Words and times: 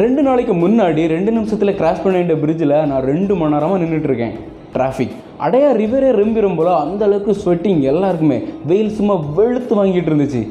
ரெண்டு 0.00 0.20
நாளைக்கு 0.26 0.54
முன்னாடி 0.62 1.02
ரெண்டு 1.12 1.30
நிமிஷத்தில் 1.34 1.76
கிராஸ் 1.80 2.00
பண்ண 2.04 2.34
பிரிட்ஜில் 2.42 2.72
நான் 2.90 3.04
ரெண்டு 3.10 3.32
மணி 3.40 3.54
நேரமாக 3.54 3.78
நின்றுட்டுருக்கேன் 3.82 4.32
டிராஃபிக் 4.74 5.12
அடையா 5.44 5.68
ரிவரே 5.80 6.08
ரொம்பிரும் 6.20 6.56
போல 6.58 6.70
அந்த 6.84 7.02
அளவுக்கு 7.08 7.32
ஸ்வெட்டிங் 7.42 7.82
எல்லாருக்குமே. 7.90 8.38
வெயில் 8.70 8.96
சும்மா 8.98 9.14
வெளுத்து 9.36 9.74
வாங்கிட்டு 9.80 10.10
இருந்துச்சு. 10.12 10.42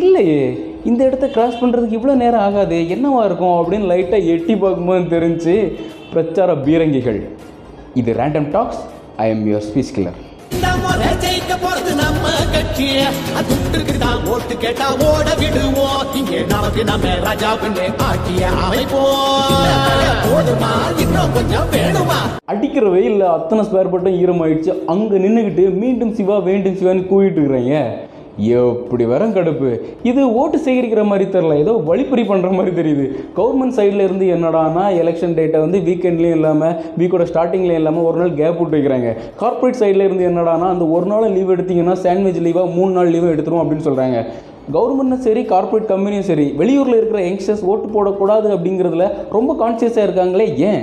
இல்லையே 0.00 0.42
இந்த 0.90 1.00
இடத்த 1.08 1.26
கிராஸ் 1.36 1.60
பண்ணுறதுக்கு 1.62 1.98
இவ்வளோ 1.98 2.16
நேரம் 2.24 2.44
ஆகாது 2.48 2.80
என்னவா 2.96 3.22
இருக்கும் 3.28 3.56
அப்படின்னு 3.60 3.90
லைட்டாக 3.92 4.30
எட்டி 4.34 4.56
பார்க்கும்போது 4.64 5.12
தெரிஞ்சு 5.16 5.54
பிரச்சார 6.12 6.52
பீரங்கிகள். 6.66 7.20
இது 8.02 8.18
random 8.20 8.50
talks 8.56 8.82
I 9.24 9.28
am 9.34 9.44
your 9.50 9.66
speech 9.70 9.94
killer 9.96 10.20
இந்த 12.60 12.72
முறை 12.72 12.72
ஜெயிக்க 12.78 13.42
துட்டுக்கு 13.48 13.94
தான் 13.98 14.18
ஓட்டு 14.26 14.54
கேட்டா 14.58 14.86
ஓட 15.06 15.28
விடுவோம் 15.40 16.02
இங்கே 16.14 16.38
நமக்கு 16.44 16.82
நம்ம 16.84 17.14
ராஜாவுன்னு 17.24 17.84
ஆட்டிய 18.06 18.42
அமைப்போம் 18.64 19.46
போதுமா? 20.24 20.72
இன்னும் 20.98 21.32
கொஞ்சம் 21.32 21.68
வேணுமா? 21.72 22.18
அடிக்கிற 22.44 22.84
வெயில்ல 22.90 23.24
அத்தனை 23.28 23.64
ஸ்பேர் 23.64 23.90
பட்டம் 23.90 24.18
ஈரமாயிடுச்சு. 24.20 24.72
அங்க 24.86 25.18
நின்றுக்கிட்டு 25.18 25.64
மீண்டும் 25.76 26.14
சிவா 26.14 26.36
வேண்டும் 26.40 26.76
சிவான்னு 26.78 27.08
கூவிட்டு 27.10 27.40
இருக்கிறீங்க 27.40 27.74
எப்படி 28.60 29.04
வரும் 29.12 29.34
கடுப்பு? 29.36 29.70
இது 30.10 30.20
ஓட்டு 30.40 30.58
சேகரிக்கிற 30.66 31.04
மாதிரி 31.10 31.26
தெரில 31.36 31.58
ஏதோ 31.64 31.72
வழிப்பறி 31.88 32.22
பண்ணுற 32.22 32.50
மாதிரி 32.58 32.72
தெரியுது. 32.80 33.06
கவர்மெண்ட் 33.38 33.76
சைடில் 33.78 34.06
இருந்து 34.06 34.26
என்னடானா 34.36 34.84
எலெக்ஷன் 35.02 35.36
டேட்டை 35.38 35.60
வந்து 35.64 35.78
வீக்கெண்ட்லேயும் 35.88 36.38
இல்லாமல் 36.40 36.76
வீக்கோட 37.00 37.26
ஸ்டார்டிங்லேயும் 37.32 37.82
இல்லாமல் 37.82 38.06
ஒரு 38.10 38.18
நாள் 38.22 38.38
கேப் 38.40 38.60
விட்டு 38.60 38.76
வைக்கிறாங்க. 38.78 39.10
கார்ப்பரேட் 39.42 39.80
சைடில் 39.82 40.06
இருந்து 40.08 40.28
என்னடானா 40.30 40.68
அந்த 40.74 40.86
ஒரு 40.96 41.06
நாள் 41.06 41.28
லீவ் 41.36 41.54
எடுத்தீங்கன்னா 41.56 41.96
சாண்ட்விச் 42.06 42.44
லீவாக 42.46 42.74
மூணு 42.78 42.92
நாள் 42.98 43.12
லீவ் 43.16 43.32
எடுத்துரும் 43.34 43.62
அப்படின்னு 43.62 43.88
சொல்கிறாங்க 43.88 44.18
கவர்மெண்ட்டும் 44.72 45.18
சரி 45.18 45.42
கார்ப்பரேட் 45.44 45.88
கம்பெனியும் 45.88 46.20
சரி 46.20 46.46
வெளியூரில் 46.56 46.96
இருக்கிற 46.96 47.20
யங்ஸ்டர்ஸ் 47.20 47.64
ஓட்டு 47.64 47.88
போடக்கூடாது 47.88 48.48
அப்படிங்கிறதுல 48.50 49.06
ரொம்ப 49.30 49.54
கான்சியஸாக 49.60 50.06
இருக்காங்களே 50.06 50.46
ஏன்? 50.62 50.82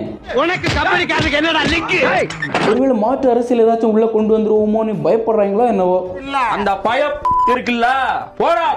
ஒருவேளை 2.68 2.96
மாற்று 2.98 3.32
அரசியல் 3.32 3.64
ஏதாச்சும் 3.66 3.94
உள்ள 3.94 4.06
கொண்டு 4.08 4.38
வந்துருவோமோன்னு 4.38 4.96
பயப்படுறாங்களோ 5.04 5.68
என்னவோ? 5.68 5.98
அந்த 6.52 6.72
பயம் 6.80 7.16
இருக்குல்ல. 7.54 7.88
போடா. 8.38 8.68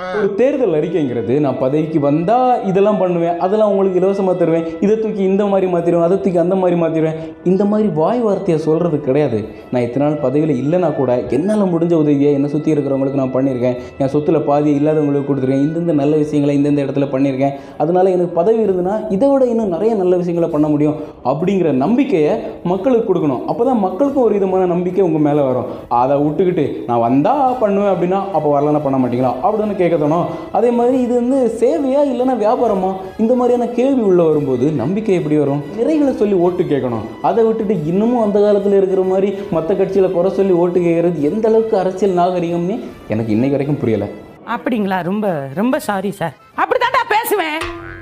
ஒரு 0.00 0.28
தேர்தல் 0.38 0.76
அறிக்கைங்கிறது 0.78 1.34
நான் 1.44 1.58
பதவிக்கு 1.62 1.98
வந்தால் 2.06 2.60
இதெல்லாம் 2.70 2.98
பண்ணுவேன் 3.00 3.38
அதெல்லாம் 3.44 3.70
உங்களுக்கு 3.72 3.98
இலவசமாக 4.00 4.34
தருவேன் 4.40 4.66
இதை 4.84 4.94
தூக்கி 5.00 5.22
இந்த 5.30 5.42
மாதிரி 5.52 5.66
மாற்றிடுவேன் 5.72 6.06
அதை 6.06 6.16
தூக்கி 6.24 6.40
அந்த 6.42 6.56
மாதிரி 6.60 6.76
மாற்றிடுவேன் 6.82 7.16
இந்த 7.50 7.62
மாதிரி 7.70 7.88
வாய் 7.98 8.20
வார்த்தையை 8.26 8.58
சொல்கிறது 8.66 8.98
கிடையாது. 9.06 9.38
நான் 9.72 9.84
இத்தனை 9.86 10.04
நாள் 10.04 10.22
பதவியில் 10.24 10.54
இல்லைனா 10.62 10.90
கூட 11.00 11.10
என்னால் 11.36 11.64
முடிஞ்ச 11.74 11.94
உதவியை 12.02 12.32
என்னை 12.38 12.50
சுற்றி 12.54 12.72
இருக்கிறவங்களுக்கு 12.74 13.20
நான் 13.22 13.34
பண்ணியிருக்கேன். 13.36 13.76
என் 14.02 14.12
சொத்துல 14.14 14.40
பாதி 14.48 14.70
இல்லாதவங்களுக்கு 14.80 15.28
கொடுத்துருக்கேன். 15.30 15.66
இந்தந்த 15.66 15.96
நல்ல 16.02 16.14
விஷயங்களை 16.22 16.54
இந்தந்த 16.60 16.84
இடத்துல 16.86 17.08
பண்ணியிருக்கேன். 17.14 17.54
அதனால 17.84 18.10
எனக்கு 18.16 18.34
பதவி 18.40 18.60
இருந்ததுன்னா 18.66 18.96
இதை 19.16 19.28
விட 19.32 19.44
இன்னும் 19.52 19.74
நிறைய 19.76 19.92
நல்ல 20.02 20.16
விஷயங்களை 20.22 20.50
பண்ண 20.54 20.68
முடியும் 20.74 20.96
அப்படிங்கிற 21.32 21.72
நம்பிக்கையை 21.84 22.34
மக்களுக்கு 22.72 23.08
கொடுக்கணும். 23.10 23.44
அப்போ 23.50 23.62
தான் 23.70 23.82
மக்களுக்கும் 23.86 24.26
ஒரு 24.26 24.36
விதமான 24.38 24.70
நம்பிக்கை 24.74 25.04
உங்கள் 25.08 25.26
மேலே 25.28 25.44
வரும். 25.50 25.68
அதை 26.02 26.16
விட்டுக்கிட்டு 26.24 26.66
நான் 26.88 27.04
வந்தால் 27.08 27.58
பண்ணுவேன் 27.64 27.92
அப்படின்னா 27.94 28.20
அப்போ 28.36 28.48
வரலன்னா 28.56 28.84
பண்ண 28.88 28.98
மாட்டீங்களா? 29.04 29.34
அப்படின்னு 29.46 29.78
கேட்க 29.80 29.89
கேட்கணும் 29.92 30.26
அதே 30.52 30.70
மாதிரி 30.70 31.00
இது 31.00 31.14
வந்து 31.14 31.38
சேவையா 31.60 32.00
இல்லைன்னா 32.10 32.34
வியாபாரமா? 32.44 32.96
இந்த 33.18 33.34
மாதிரியான 33.34 33.70
கேள்வி 33.72 34.02
உள்ள 34.02 34.22
வரும்போது 34.22 34.70
நம்பிக்கை 34.70 35.14
எப்படி 35.14 35.38
வரும்? 35.38 35.62
நிறைகளை 35.78 36.14
சொல்லி 36.14 36.34
ஓட்டு 36.34 36.62
கேட்கணும். 36.62 37.06
அதை 37.22 37.44
விட்டுட்டு 37.44 37.86
இன்னமும் 37.86 38.22
அந்த 38.22 38.40
காலத்தில் 38.40 38.76
இருக்கிற 38.76 39.02
மாதிரி 39.02 39.34
மற்ற 39.50 39.74
கட்சியில் 39.74 40.12
குறை 40.12 40.32
சொல்லி 40.32 40.52
ஓட்டு 40.52 40.80
கேட்கறது 40.80 41.18
எந்த 41.20 41.48
அளவுக்கு 41.48 41.78
அரசியல் 41.78 42.18
நாகரிகம்னு 42.18 42.78
எனக்கு 43.08 43.32
இன்னைக்கு 43.32 43.56
வரைக்கும் 43.56 43.80
புரியலை. 43.82 44.08
அப்படிங்களா? 44.56 45.02
ரொம்ப 45.02 45.48
ரொம்ப 45.54 45.78
சாரி 45.78 46.10
சார் 46.10 46.34
அப்படித்தான்டா 46.56 47.02
பேசுவேன். 47.08 47.58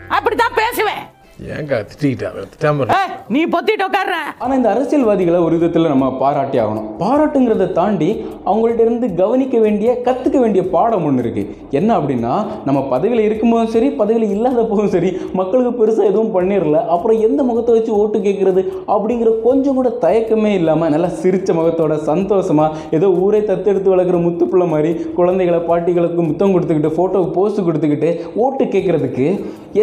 அப்படித்தான் 0.08 0.56
பேசுவேன். 0.56 1.02
ஏங்க 1.38 1.74
திட்டாம 1.90 2.86
நீ 3.34 3.40
பொத்திட்டு 3.52 3.84
உட்கார்ற. 3.86 4.14
ஆனால் 4.42 4.56
இந்த 4.56 4.68
அரசியல்வாதிகளை 4.74 5.38
ஒரு 5.46 5.54
விதத்தில் 5.56 5.90
நம்ம 5.92 6.06
பாராட்டி 6.20 6.56
ஆகணும். 6.62 6.86
பாராட்டுங்கிறத 7.00 7.66
தாண்டி 7.72 8.08
அவங்கள்ட்ட 8.44 8.82
இருந்து 8.86 9.06
கவனிக்க 9.14 9.56
வேண்டிய 9.58 9.88
கற்றுக்க 10.06 10.38
வேண்டிய 10.38 10.62
பாடம் 10.70 11.04
ஒன்று 11.04 11.22
இருக்குது 11.24 11.50
என்ன 11.70 11.90
அப்படின்னா 11.98 12.32
நம்ம 12.64 12.80
பதவியில் 12.92 13.24
இருக்கும்போதும் 13.26 13.72
சரி 13.74 13.88
பதவியில் 13.90 14.32
இல்லாத 14.36 14.64
போதும் 14.64 14.90
சரி 14.94 15.10
மக்களுக்கு 15.32 15.72
பெருசாக 15.80 16.10
எதுவும் 16.10 16.32
பண்ணிடல 16.36 16.80
அப்புறம் 16.86 17.20
எந்த 17.20 17.42
முகத்தை 17.42 17.74
வச்சு 17.76 17.92
ஓட்டு 17.92 18.20
கேட்குறது 18.20 18.62
அப்படிங்கிற 18.86 19.32
கொஞ்சம் 19.42 19.78
கூட 19.80 19.92
தயக்கமே 20.06 20.52
இல்லாமல் 20.52 20.90
நல்லா 20.90 21.10
சிரித்த 21.20 21.52
முகத்தோட 21.52 21.96
சந்தோஷமாக 22.02 22.96
ஏதோ 22.98 23.10
ஊரே 23.22 23.42
தத்தெடுத்து 23.42 23.94
வளர்க்குற 23.94 24.20
முத்து 24.22 24.46
பிள்ளை 24.46 24.68
மாதிரி 24.68 24.92
குழந்தைகளை 25.14 25.62
பாட்டிகளுக்கு 25.70 26.22
முத்தம் 26.22 26.54
கொடுத்துக்கிட்டு 26.56 26.94
ஃபோட்டோவுக்கு 26.96 27.36
போஸ்ட் 27.38 27.64
கொடுத்துக்கிட்டு 27.68 28.12
ஓட்டு 28.36 28.66
கேட்குறதுக்கு 28.74 29.28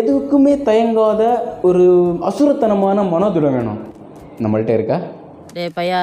எதுக்குமே 0.02 0.56
தயங்காத 0.64 1.24
ஒரு 1.70 1.84
அசுரத்தனமான 2.30 3.04
மனோதிடம் 3.14 3.58
வேணும் 3.58 3.82
நம்மள்ட்ட 4.44 4.72
இருக்கா? 4.78 4.98
டேய் 5.58 5.76
பையா 5.78 6.02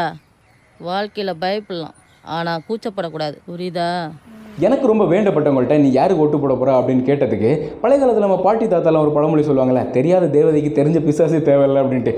வாழ்க்கையில் 0.88 1.40
பயப்படலாம். 1.44 1.96
ஆனால் 2.36 2.62
கூச்சப்படக்கூடாது. 2.68 3.36
புரியுதா? 3.50 3.88
எனக்கு 4.66 4.86
ரொம்ப 4.90 5.04
வேண்டப்பட்டவங்கள்ட்ட 5.12 5.76
நீ 5.82 5.88
யாருக்கு 5.98 6.22
ஓட்டு 6.24 6.38
போட 6.40 6.54
போற 6.60 6.70
அப்படின்னு 6.78 7.08
கேட்டதுக்கு 7.08 7.50
பழைய 7.82 7.98
காலத்தில் 8.00 8.26
நம்ம 8.26 8.38
பாட்டி 8.46 8.64
தாத்தாலாம் 8.72 9.04
ஒரு 9.06 9.12
பழமொழி 9.16 9.44
சொல்லுவாங்கல்ல 9.48 9.82
தெரியாத 9.96 10.30
தேவதைக்கு 10.36 10.70
தெரிஞ்ச 10.78 11.00
பிசாசு 11.06 11.38
தேவையில்லை 11.50 11.82
அப்படின்ட்டு. 11.82 12.14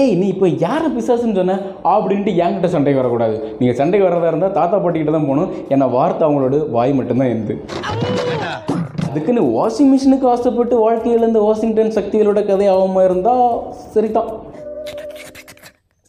ஏய் 0.00 0.12
நீ 0.18 0.26
இப்போ 0.34 0.48
யாரை 0.64 0.88
பிசாசுன்னு 0.96 1.38
சொன்ன? 1.38 1.54
அப்படின்ட்டு 1.92 2.32
என்கிட்ட 2.42 2.68
சண்டைக்கு 2.74 3.00
வரக்கூடாது. 3.00 3.36
நீங்கள் 3.60 3.78
சண்டைக்கு 3.80 4.06
வர்றதா 4.08 4.30
இருந்தால் 4.32 4.56
தாத்தா 4.58 4.76
பாட்டிக்கிட்ட 4.84 5.14
தான் 5.16 5.28
போகணும். 5.30 5.50
ஏன்னா 5.72 5.88
வார்த்தை 5.96 6.22
அவங்களோட 6.28 6.58
வாய் 6.76 6.92
மட்டும்தான் 6.98 7.32
எந்து 7.36 7.56
அதுக்குன்னு 9.10 9.42
வாஷிங் 9.56 9.90
மிஷினுக்கு 9.92 10.26
ஆசைப்பட்டு 10.32 10.74
வாழ்க்கையில் 10.78 11.26
இந்த 11.28 11.40
வாஷிங்டன் 11.40 11.94
சக்திகளோட 11.96 12.40
கதை 12.46 12.66
ஆகாமல் 12.66 13.04
இருந்தால் 13.04 13.46
சரிதான். 13.94 14.28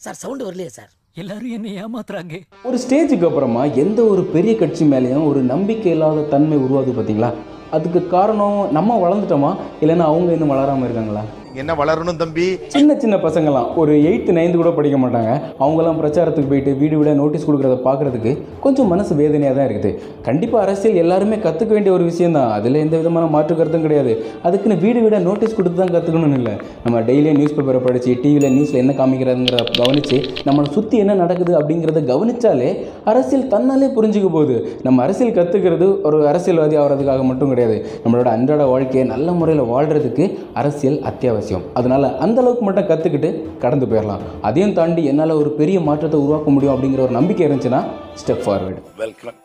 சார் 0.04 0.18
சவுண்ட் 0.24 0.44
வரலையே 0.44 0.72
சார். 0.78 0.92
எல்லாரும் 1.22 1.54
என்ன 1.58 1.68
ஏமாத்துறாங்க. 1.84 2.36
ஒரு 2.64 2.78
ஸ்டேஜுக்கு 2.84 3.28
அப்புறமா 3.30 3.64
எந்த 3.84 4.02
ஒரு 4.04 4.24
பெரிய 4.36 4.54
கட்சி 4.56 4.86
மேலேயும் 4.86 5.28
ஒரு 5.28 5.40
நம்பிக்கை 5.54 5.92
இல்லாத 5.92 6.28
தன்மை 6.34 6.58
உருவாகுது 6.58 6.94
பார்த்தீங்களா 6.98 7.32
அதுக்கு 7.78 8.08
காரணம் 8.08 8.72
நம்ம 8.72 8.98
வளர்ந்துட்டோமா? 9.04 9.52
இல்லைன்னா 9.82 10.08
அவங்க 10.12 10.32
இன்னும் 10.32 10.54
வளராமல் 10.54 10.88
இருக்காங்களா? 10.88 11.24
என்ன 11.60 11.72
வளரணும் 11.80 12.20
தம்பி? 12.20 12.46
சின்ன 12.74 12.92
சின்ன 13.04 13.16
பசங்களாம் 13.24 13.70
ஒரு 13.82 13.94
எயித்து 14.10 14.32
நைன்த்து 14.38 14.58
கூட 14.60 14.70
படிக்க 14.78 14.98
மாட்டாங்க. 15.04 15.32
அவங்கெல்லாம் 15.62 15.98
பிரச்சாரத்துக்கு 16.02 16.50
போயிட்டு 16.52 16.72
வீடு 16.82 16.96
வீட 17.00 17.14
நோட்டீஸ் 17.22 17.46
கொடுக்குறத 17.48 17.78
பார்க்குறதுக்கு 17.88 18.32
கொஞ்சம் 18.66 18.90
மனசு 18.94 19.12
வேதனையாக 19.20 19.56
தான் 19.58 19.68
இருக்குது. 19.70 19.92
கண்டிப்பாக 20.28 20.62
அரசியல் 20.66 21.00
எல்லாருமே 21.04 21.38
கற்றுக்க 21.46 21.72
வேண்டிய 21.78 21.94
ஒரு 21.98 22.06
விஷயம் 22.12 22.36
தான் 22.38 22.52
அதில் 22.58 22.80
எந்த 22.84 22.96
விதமான 23.02 23.26
மாற்று 23.36 23.58
கருத்தும் 23.60 23.86
கிடையாது. 23.86 24.14
அதுக்குன்னு 24.50 24.78
வீடு 24.86 25.02
வீட 25.06 25.20
நோட்டீஸ் 25.28 25.58
கொடுத்து 25.58 25.80
தான் 25.82 25.94
கற்றுக்கணும்னு 25.96 26.40
இல்லை. 26.42 26.54
நம்ம 26.86 27.02
டெய்லியும் 27.10 27.40
நியூஸ் 27.40 27.56
பேப்பரை 27.58 27.82
படித்து 27.88 28.16
டிவியில் 28.24 28.54
நியூஸில் 28.58 28.82
என்ன 28.84 28.96
காமிக்கிறாங்கிறத 29.02 29.76
கவனித்து 29.82 30.20
நம்மளை 30.50 30.70
சுற்றி 30.78 30.98
என்ன 31.06 31.18
நடக்குது 31.24 31.54
அப்படிங்கிறத 31.62 32.06
கவனிச்சாலே 32.12 32.72
அரசியல் 33.14 33.46
தன்னாலே 33.56 33.90
புரிஞ்சுக்க 33.98 34.32
போகுது. 34.38 34.58
நம்ம 34.88 35.04
அரசியல் 35.08 35.38
கற்றுக்கிறது 35.40 35.90
ஒரு 36.10 36.20
அரசியல்வாதி 36.32 36.78
ஆகிறதுக்காக 36.84 37.28
மட்டும் 37.32 37.54
கிடையாது. 37.56 37.78
நம்மளோட 38.06 38.30
அன்றாட 38.38 38.64
வாழ்க்கையை 38.74 39.06
நல்ல 39.14 39.32
முறையில் 39.42 39.70
வாழ்கிறதுக்கு 39.76 40.26
அரசியல் 40.62 41.00
அத்தியாவசியம். 41.12 41.40
அதனால் 41.74 42.18
அந்த 42.18 42.42
அளவுக்கு 42.42 42.66
மட்டும் 42.66 42.88
கற்றுக்கிட்டு 42.88 43.58
கடந்து 43.58 43.86
போயிடலாம் 43.86 44.20
அதையும் 44.42 44.74
தாண்டி 44.74 45.06
என்னால் 45.06 45.32
ஒரு 45.32 45.50
பெரிய 45.50 45.80
மாற்றத்தை 45.80 46.20
உருவாக்க 46.20 46.50
முடியும் 46.50 46.76
அப்படிங்கிற 46.76 47.00
ஒரு 47.00 47.12
நம்பிக்கை 47.12 47.48
இருந்துச்சுன்னா 47.48 47.84
ஸ்டெப் 48.22 48.44
ஃபார்வர்டு 48.46 48.82
வெல்கம் 48.98 49.40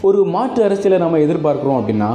ஒரு 0.00 0.24
மாற்று 0.24 0.64
அரசியலை 0.64 0.98
நம்ம 0.98 1.18
எதிர்பார்க்குறோம் 1.18 1.78
அப்படின்னா 1.80 2.10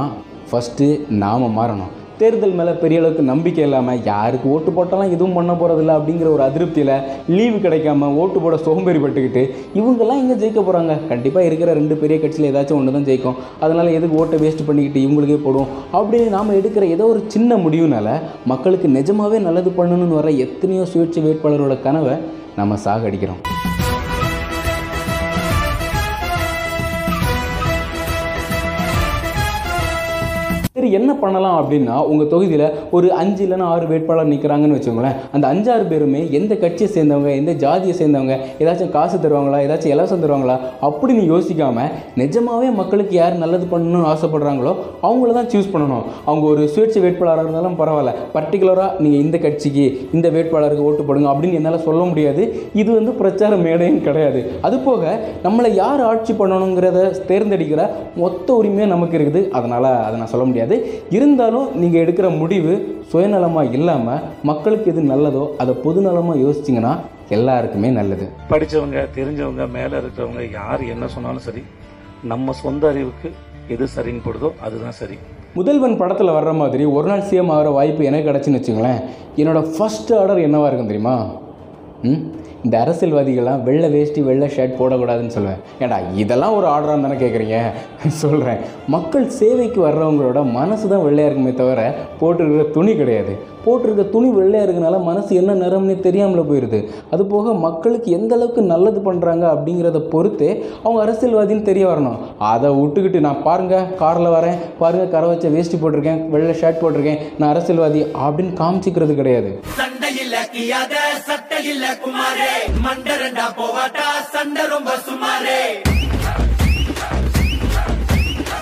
ஃபஸ்ட்டு 0.50 1.08
நாம் 1.08 1.58
மாறணும். 1.58 1.92
தேர்தல் 2.22 2.56
மேலே 2.60 2.72
பெரிய 2.82 3.00
அளவுக்கு 3.02 3.24
நம்பிக்கை 3.30 3.64
இல்லாமல் 3.66 4.02
யாருக்கு 4.10 4.46
ஓட்டு 4.54 4.70
போட்டாலும் 4.76 5.12
எதுவும் 5.16 5.36
பண்ண 5.38 5.52
போகிறதில்ல 5.60 5.96
அப்படிங்கிற 5.98 6.28
ஒரு 6.36 6.44
அதிருப்தியில் 6.48 6.94
லீவு 7.36 7.58
கிடைக்காம 7.66 8.10
ஓட்டு 8.22 8.40
போட 8.44 8.56
சோம்பேறிப்பட்டுக்கிட்டு 8.66 9.44
இவங்கெல்லாம் 9.78 10.20
எங்கே 10.22 10.36
ஜெயிக்க 10.42 10.60
போகிறாங்க 10.60 10.96
கண்டிப்பாக 11.12 11.48
இருக்கிற 11.48 11.72
ரெண்டு 11.80 11.96
பெரிய 12.02 12.18
கட்சியில் 12.24 12.50
ஏதாச்சும் 12.50 12.78
ஒன்று 12.80 12.96
தான் 12.96 13.08
ஜெயிக்கும். 13.08 13.38
அதனால் 13.64 13.94
எதுக்கு 13.98 14.18
ஓட்டை 14.22 14.38
வேஸ்ட் 14.44 14.66
பண்ணிக்கிட்டு 14.68 15.04
இவங்களுக்கே 15.06 15.38
போடும் 15.46 15.70
அப்படின்னு 15.98 16.34
நாம் 16.36 16.56
எடுக்கிற 16.58 16.86
ஏதோ 16.96 17.06
ஒரு 17.14 17.22
சின்ன 17.36 17.56
முடிவுனால 17.64 18.18
மக்களுக்கு 18.52 18.90
நிஜமாகவே 18.98 19.40
நல்லது 19.48 19.72
பண்ணணும்னு 19.80 20.20
வர 20.20 20.30
எத்தனையோ 20.46 20.86
சுயேட்சை 20.92 21.22
வேட்பாளரோட 21.28 21.76
கனவை 21.86 22.16
நம்ம 22.60 22.78
சாகடிக்கிறோம். 22.86 23.42
என்ன 30.98 31.10
பண்ணலாம் 31.22 31.56
அப்படின்னா 31.60 31.96
உங்கள் 32.10 32.30
தொகுதியில் 32.32 32.66
ஒரு 32.96 33.08
அஞ்சு 33.20 33.42
இல்லைன்னா 33.46 33.66
ஆறு 33.74 33.84
வேட்பாளர் 33.92 34.30
நிற்கிறாங்கன்னு 34.32 34.76
வச்சுக்கோங்களேன். 34.78 35.18
அந்த 35.34 35.44
அஞ்சாறு 35.52 35.84
பேருமே 35.92 36.22
எந்த 36.38 36.52
கட்சியை 36.64 36.88
சேர்ந்தவங்க 36.96 37.30
எந்த 37.40 37.52
ஜாதியை 37.64 37.94
சேர்ந்தவங்க 38.00 38.34
ஏதாச்சும் 38.62 38.92
காசு 38.96 39.16
தருவாங்களா 39.24 39.60
ஏதாச்சும் 39.66 39.92
இலவசம் 39.94 40.22
தருவாங்களா 40.24 40.56
அப்படின்னு 40.88 41.24
யோசிக்காமல் 41.32 41.90
நிஜமாவே 42.22 42.70
மக்களுக்கு 42.80 43.14
யார் 43.20 43.40
நல்லது 43.44 43.66
பண்ணணும்னு 43.72 44.10
ஆசைப்படுறாங்களோ 44.12 44.72
அவங்கள 45.06 45.32
தான் 45.38 45.50
சூஸ் 45.52 45.72
பண்ணணும். 45.74 46.04
அவங்க 46.28 46.44
ஒரு 46.52 46.62
சுயேட்சை 46.74 47.00
வேட்பாளராக 47.04 47.44
இருந்தாலும் 47.46 47.78
பரவாயில்ல. 47.80 48.12
பர்டிகுலராக 48.36 49.00
நீங்கள் 49.04 49.22
இந்த 49.24 49.36
கட்சிக்கு 49.44 49.86
இந்த 50.16 50.26
வேட்பாளருக்கு 50.36 50.86
ஓட்டு 50.88 51.02
போடுங்க 51.08 51.28
அப்படின்னு 51.32 51.58
என்னால் 51.60 51.84
சொல்ல 51.88 52.02
முடியாது. 52.10 52.42
இது 52.82 52.90
வந்து 52.98 53.12
பிரச்சார 53.20 53.52
மேடையும் 53.66 54.02
கிடையாது. 54.08 54.42
அது 54.68 54.76
போக 54.88 55.12
நம்மளை 55.46 55.70
யார் 55.82 56.02
ஆட்சி 56.10 56.32
பண்ணணுங்கிறத 56.40 57.00
தேர்ந்தெடுக்கிற 57.30 57.82
மொத்த 58.22 58.48
உரிமையும் 58.60 58.92
நமக்கு 58.94 59.16
இருக்குது. 59.18 59.42
அதனால் 59.58 59.88
அதை 60.06 60.14
நான் 60.20 60.32
சொல்ல 60.34 60.46
முடியாது. 60.50 60.74
இருந்தாலும் 61.10 61.76
நீங்கள் 61.76 62.02
எடுக்கிற 62.04 62.38
முடிவு 62.38 62.72
சுயநலமாக 63.12 63.72
இல்லாமல் 63.72 64.22
மக்களுக்கு 64.42 64.90
எது 64.90 65.02
நல்லதோ 65.02 65.50
அதை 65.56 65.74
பொதுநலமாக 65.84 66.38
யோசிச்சிங்கன்னா 66.38 66.92
எல்லாருக்குமே 67.30 67.90
நல்லது. 67.90 68.26
படிச்சவங்க 68.50 69.08
தெரிஞ்சவங்க 69.14 69.68
மேல 69.68 70.00
இருக்கிறவங்க 70.00 70.50
யார் 70.50 70.82
என்ன 70.84 71.08
சொன்னாலும் 71.08 71.38
சரி 71.38 71.62
நம்ம 72.22 72.52
சொந்த 72.52 72.88
அறிவுக்கு 72.88 73.28
எது 73.68 73.88
சரின்னு 73.96 74.24
படுதோ 74.24 74.50
அதுதான் 74.60 74.92
சரி. 74.92 75.16
முதல்வன் 75.54 75.96
படத்தில் 75.96 76.28
வர்ற 76.28 76.52
மாதிரி 76.52 76.84
ஒரு 76.84 77.08
நாள் 77.08 77.20
சிஎம் 77.20 77.50
ஆகிற 77.50 77.70
வாய்ப்பு 77.70 78.04
எனக்கு 78.04 78.28
கிடச்சுன்னு 78.30 78.60
வச்சுங்களேன் 78.60 79.00
என்னோடய 79.36 79.70
ஃபஸ்ட் 79.76 80.14
ஆர்டர் 80.14 80.38
என்னவாக 80.38 80.68
இருக்கும் 80.68 80.86
தெரியுமா? 80.86 81.16
ம்? 82.02 82.20
இந்த 82.66 82.74
அரசியல்வாதிகள்லாம் 82.84 83.62
வெள்ளை 83.68 83.88
வேஷ்டி 83.94 84.20
வெள்ளை 84.26 84.48
ஷர்ட் 84.56 84.76
போடக்கூடாதுன்னு 84.80 85.34
சொல்லுவேன். 85.36 85.62
ஏன்டா 85.82 85.96
இதெல்லாம் 86.22 86.56
ஒரு 86.58 86.66
ஆர்டராக 86.72 87.02
தானே 87.04 87.16
கேட்குறீங்க 87.22 87.56
சொல்கிறேன் 88.24 88.60
மக்கள் 88.94 89.26
சேவைக்கு 89.38 89.80
வர்றவங்களோட 89.86 90.40
மனசு 90.58 90.84
தான் 90.92 91.02
வெள்ளையாக 91.06 91.28
இருக்குமே 91.30 91.54
தவிர 91.62 91.80
போட்டிருக்கிற 92.20 92.66
துணி 92.76 92.92
கிடையாது. 93.00 93.32
போட்டிருக்க 93.64 94.04
துணி 94.14 94.28
வெள்ளையாக 94.36 94.66
இருக்கனால 94.66 94.96
மனசு 95.08 95.32
என்ன 95.40 95.56
நிறம்னே 95.62 95.96
தெரியாமல் 96.06 96.48
போயிடுது 96.48 96.80
அது 97.14 97.22
போக 97.34 97.52
மக்களுக்கு 97.66 98.08
எந்த 98.18 98.32
அளவுக்கு 98.36 98.62
நல்லது 98.72 99.00
பண்ணுறாங்க 99.08 99.44
அப்படிங்கிறத 99.54 100.00
பொறுத்தே 100.14 100.50
அவங்க 100.82 100.98
அரசியல்வாதின்னு 101.04 101.68
தெரிய 101.70 101.84
வரணும். 101.90 102.18
அதை 102.52 102.70
விட்டுக்கிட்டு 102.80 103.20
நான் 103.26 103.44
பாருங்கள் 103.48 103.86
காரில் 104.02 104.34
வரேன். 104.36 104.58
பாருங்கள் 104.82 105.12
கரை 105.14 105.28
வச்ச 105.32 105.48
வேஷ்டி 105.56 105.78
போட்டிருக்கேன் 105.82 106.22
வெள்ளை 106.34 106.56
ஷர்ட் 106.62 106.82
போட்டிருக்கேன். 106.82 107.20
நான் 107.38 107.52
அரசியல்வாதி 107.54 108.02
அப்படின்னு 108.26 108.54
காமிச்சிக்கிறது 108.62 109.16
கிடையாது. 109.22 109.52
சண்டையில் 110.54 110.94
சட்ட 111.26 111.58
இல்ல 111.62 111.84
குமாரே. 111.96 112.50
மண்டரண்டா 112.84 113.44
போவாட்டா 113.58 114.06
சண்டை 114.32 114.64
ரொம்ப 114.66 114.90
சுமாரே. 115.06 115.60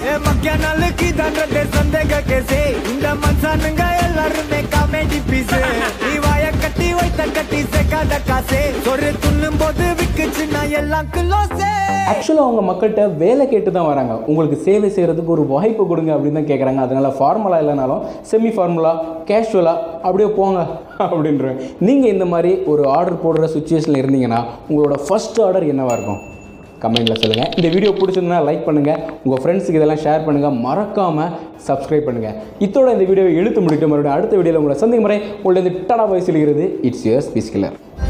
ஏ 0.05 0.13
மக்கிய 0.27 0.53
நாளுக்கு 0.57 1.09
தண்டத்தை 1.21 1.63
சந்தேக 1.77 2.21
கேசே. 2.29 2.61
இந்த 2.93 3.09
மனுஷனுங்க 3.23 3.83
எல்லாருமே 4.07 4.61
காமெடி 4.75 5.19
பீஸ் 5.31 5.55
நீ 6.03 6.13
வாய 6.19 6.45
கட்டி 6.65 6.89
வைத்த 6.99 7.23
கட்டி 7.37 7.61
சேர்க்காத 7.75 8.15
காசே. 8.31 8.63
சொரு 8.87 9.11
துண்ணும் 9.25 9.59
போது 9.63 9.87
விக்குச்சுன்னா 10.01 10.63
எல்லாம் 10.81 11.09
கிலோசே. 11.17 11.71
ஆக்சுவலாக 12.13 12.47
அவங்க 12.47 12.63
மக்கள்கிட்ட 12.69 13.03
வேலை 13.23 13.45
கேட்டு 13.51 13.71
தான் 13.77 13.89
வராங்க. 13.91 14.15
உங்களுக்கு 14.31 14.57
சேவை 14.67 14.89
செய்கிறதுக்கு 14.97 15.35
ஒரு 15.37 15.45
வாய்ப்பு 15.53 15.85
கொடுங்க 15.91 16.13
அப்படின்னு 16.17 16.39
தான் 16.41 16.51
கேட்குறாங்க 16.51 16.83
அதனால் 16.87 17.17
ஃபார்முலா 17.19 17.59
இல்லைனாலும் 17.63 18.03
செமி 18.31 18.51
ஃபார்முலா 18.57 18.93
கேஷுவலாக 19.29 19.85
அப்படியே 20.07 20.29
போங்க 20.39 20.61
அப்படின்றேன். 21.13 21.61
நீங்கள் 21.89 22.13
இந்த 22.15 22.27
மாதிரி 22.33 22.53
ஒரு 22.73 22.85
ஆர்டர் 22.97 23.23
போடுற 23.25 23.47
சுச்சுவேஷனில் 23.57 24.03
இருந்தீங்கன்னா 24.03 24.43
உங்களோட 24.71 24.99
ஃபஸ்ட் 25.07 25.41
ஆர்டர் 25.47 25.71
என்னவாக 25.75 25.97
இருக்கும்? 25.99 26.23
கமெண்ட்டில் 26.81 27.21
சொல்லுங்கள் 27.21 27.51
இந்த 27.57 27.69
வீடியோ 27.69 27.93
பிடிச்சிருந்தா 27.97 28.41
லைக் 28.45 28.67
பண்ணுங்கள் 28.67 29.01
உங்கள் 29.25 29.43
ஃப்ரெண்ட்ஸுக்கு 29.43 29.81
இதெல்லாம் 29.81 30.03
ஷேர் 30.05 30.25
பண்ணுங்கள் 30.27 30.57
மறக்காமல் 30.61 31.33
சப்ஸ்கிரைப் 31.67 32.09
பண்ணுங்கள் 32.09 32.37
இத்தோட 32.61 32.89
இந்த 32.93 33.07
வீடியோவை 33.11 33.35
எழுத்து 33.37 33.61
முடிக்க 33.61 33.87
மறுபடியும் 33.87 34.17
அடுத்த 34.17 34.35
வீடியோவில் 34.37 34.63
உங்களை 34.63 34.79
சந்திக்கும் 34.79 35.09
முறை 35.09 35.19
உங்களது 35.39 35.73
டடா 35.83 36.07
வயசில் 36.11 36.37
இருக்கிறது 36.37 36.67
இட்ஸ் 36.83 37.07
யுவர் 37.09 37.27
ஸ்பீஸ் 37.29 37.53
கில்லர் 37.53 38.10